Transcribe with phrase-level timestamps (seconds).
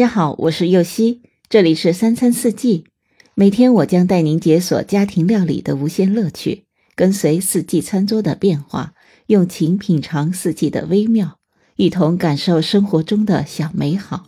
[0.00, 1.20] 大家好，我是右希，
[1.50, 2.86] 这里是三餐四季。
[3.34, 8.94] 每天我将带您解锁家庭料理的无限乐趣，跟随四季餐桌的变化，
[9.26, 11.36] 用情品尝四季的微妙，
[11.76, 14.24] 一同感受生活中的小美好。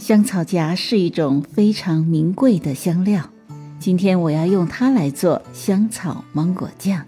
[0.00, 3.30] 香草荚是一种非常名贵的香料，
[3.78, 7.06] 今天我要用它来做香草芒果酱。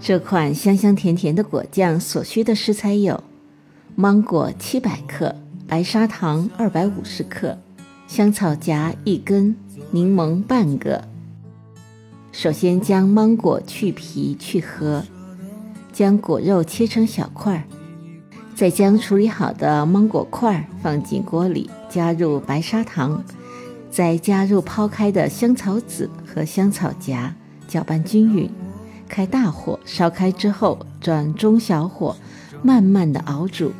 [0.00, 3.20] 这款香香甜甜的果酱所需的食材有。
[3.96, 5.32] 芒果七百克，
[5.68, 7.56] 白砂糖二百五十克，
[8.08, 9.54] 香草荚一根，
[9.92, 11.04] 柠檬半个。
[12.32, 15.04] 首先将芒果去皮去核，
[15.92, 17.62] 将果肉切成小块儿，
[18.56, 23.22] 再将处理好的芒果块放进锅里，加入白砂糖，
[23.92, 27.32] 再加入抛开的香草籽和香草荚，
[27.68, 28.50] 搅拌均匀。
[29.08, 32.16] 开大火烧开之后，转中小火，
[32.60, 33.70] 慢慢的熬煮。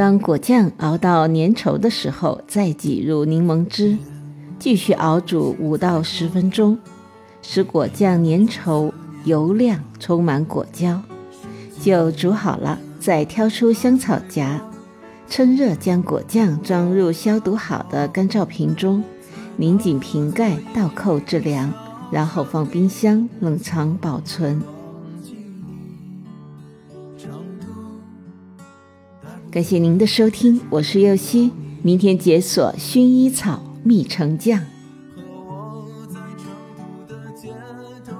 [0.00, 3.98] 当果酱熬到粘稠的时候，再挤入柠檬汁，
[4.58, 6.78] 继续熬煮五到十分钟，
[7.42, 8.90] 使果酱粘稠、
[9.24, 11.02] 油亮、充满果胶，
[11.82, 12.78] 就煮好了。
[12.98, 14.58] 再挑出香草荚，
[15.28, 19.04] 趁热将果酱装入消毒好的干燥瓶中，
[19.58, 21.70] 拧紧瓶盖，倒扣至凉，
[22.10, 24.62] 然后放冰箱冷藏保存。
[29.52, 31.50] 感谢您的收听，我是右希，
[31.82, 34.60] 明天解锁薰衣草蜜橙酱。
[35.16, 36.46] 和我在成
[37.08, 37.48] 都的街
[38.06, 38.14] 头